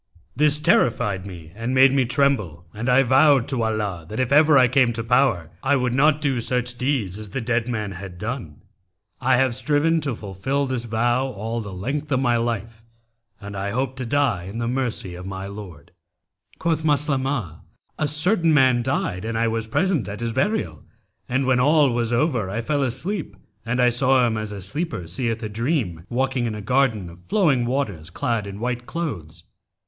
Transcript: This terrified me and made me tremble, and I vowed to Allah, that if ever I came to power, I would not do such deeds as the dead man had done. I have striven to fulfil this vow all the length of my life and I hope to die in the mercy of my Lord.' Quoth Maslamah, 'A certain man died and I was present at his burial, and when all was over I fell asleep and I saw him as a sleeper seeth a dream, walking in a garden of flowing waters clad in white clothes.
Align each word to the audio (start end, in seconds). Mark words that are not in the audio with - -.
This 0.35 0.57
terrified 0.57 1.27
me 1.27 1.51
and 1.53 1.75
made 1.75 1.93
me 1.93 2.05
tremble, 2.05 2.65
and 2.73 2.89
I 2.89 3.03
vowed 3.03 3.47
to 3.49 3.61
Allah, 3.61 4.03
that 4.09 4.19
if 4.19 4.31
ever 4.31 4.57
I 4.57 4.67
came 4.67 4.93
to 4.93 5.03
power, 5.03 5.51
I 5.61 5.75
would 5.75 5.93
not 5.93 6.21
do 6.21 6.41
such 6.41 6.75
deeds 6.75 7.19
as 7.19 7.29
the 7.29 7.39
dead 7.39 7.67
man 7.67 7.91
had 7.91 8.17
done. 8.17 8.63
I 9.19 9.35
have 9.35 9.55
striven 9.55 10.01
to 10.01 10.15
fulfil 10.15 10.65
this 10.65 10.85
vow 10.85 11.27
all 11.27 11.61
the 11.61 11.71
length 11.71 12.11
of 12.11 12.19
my 12.19 12.35
life 12.37 12.83
and 13.39 13.55
I 13.55 13.69
hope 13.69 13.95
to 13.97 14.05
die 14.07 14.45
in 14.45 14.57
the 14.57 14.67
mercy 14.67 15.13
of 15.13 15.27
my 15.27 15.45
Lord.' 15.45 15.91
Quoth 16.57 16.83
Maslamah, 16.83 17.61
'A 17.99 18.07
certain 18.07 18.51
man 18.55 18.81
died 18.81 19.23
and 19.23 19.37
I 19.37 19.47
was 19.47 19.67
present 19.67 20.09
at 20.09 20.21
his 20.21 20.33
burial, 20.33 20.81
and 21.29 21.45
when 21.45 21.59
all 21.59 21.91
was 21.91 22.11
over 22.11 22.49
I 22.49 22.61
fell 22.61 22.81
asleep 22.81 23.35
and 23.63 23.79
I 23.79 23.89
saw 23.89 24.25
him 24.25 24.35
as 24.35 24.51
a 24.51 24.63
sleeper 24.63 25.07
seeth 25.07 25.43
a 25.43 25.47
dream, 25.49 26.07
walking 26.09 26.45
in 26.47 26.55
a 26.55 26.59
garden 26.61 27.07
of 27.07 27.19
flowing 27.25 27.67
waters 27.67 28.09
clad 28.09 28.47
in 28.47 28.59
white 28.59 28.87
clothes. 28.87 29.43